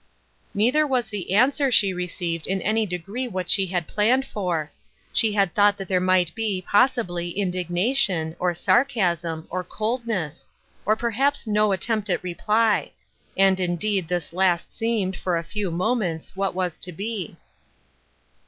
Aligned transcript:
Neither 0.55 0.87
was 0.87 1.09
the 1.09 1.31
answer 1.31 1.69
she 1.69 1.93
received 1.93 2.47
in 2.47 2.59
any 2.63 2.87
degree 2.87 3.27
what 3.27 3.51
she 3.51 3.67
had 3.67 3.87
planned 3.87 4.25
for. 4.25 4.71
She 5.13 5.33
had 5.33 5.53
thought 5.53 5.77
that 5.77 5.87
there 5.87 5.99
might 5.99 6.33
be, 6.33 6.59
possibly, 6.67 7.29
indignation, 7.29 8.35
or 8.39 8.55
sar 8.55 8.83
casm, 8.83 9.45
or 9.51 9.63
coldness; 9.63 10.49
or 10.87 10.95
perhaps 10.95 11.45
no 11.45 11.71
attempt 11.71 12.09
at 12.09 12.23
reply; 12.23 12.93
and 13.37 13.59
indeed 13.59 14.07
this 14.07 14.33
last 14.33 14.73
seemed, 14.73 15.15
for 15.15 15.37
a 15.37 15.43
few 15.43 15.69
moments, 15.69 16.35
what 16.35 16.55
was 16.55 16.77
to 16.79 16.91
be. 16.91 17.37